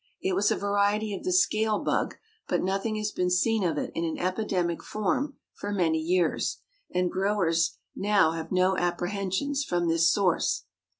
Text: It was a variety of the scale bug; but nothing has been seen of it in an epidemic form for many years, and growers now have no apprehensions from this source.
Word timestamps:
It 0.19 0.33
was 0.33 0.49
a 0.49 0.55
variety 0.55 1.13
of 1.13 1.23
the 1.23 1.31
scale 1.31 1.77
bug; 1.77 2.15
but 2.47 2.63
nothing 2.63 2.95
has 2.95 3.11
been 3.11 3.29
seen 3.29 3.63
of 3.63 3.77
it 3.77 3.91
in 3.93 4.03
an 4.03 4.17
epidemic 4.17 4.81
form 4.81 5.37
for 5.53 5.71
many 5.71 5.99
years, 5.99 6.57
and 6.89 7.11
growers 7.11 7.77
now 7.95 8.31
have 8.31 8.51
no 8.51 8.75
apprehensions 8.75 9.63
from 9.63 9.87
this 9.87 10.09
source. 10.11 10.63